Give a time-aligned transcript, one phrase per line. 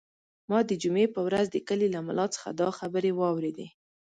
[0.49, 3.67] ما د جمعې په ورځ د کلي له ملا څخه دا خبرې واورېدې.